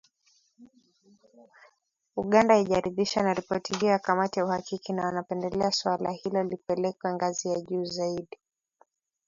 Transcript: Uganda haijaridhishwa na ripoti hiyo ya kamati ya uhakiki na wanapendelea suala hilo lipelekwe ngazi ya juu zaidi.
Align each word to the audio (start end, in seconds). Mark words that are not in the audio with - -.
Uganda 2.15 2.53
haijaridhishwa 2.55 3.23
na 3.23 3.33
ripoti 3.33 3.73
hiyo 3.75 3.91
ya 3.91 3.99
kamati 3.99 4.39
ya 4.39 4.45
uhakiki 4.45 4.93
na 4.93 5.05
wanapendelea 5.05 5.71
suala 5.71 6.11
hilo 6.11 6.43
lipelekwe 6.43 7.13
ngazi 7.13 7.49
ya 7.49 7.61
juu 7.61 7.83
zaidi. 7.85 8.37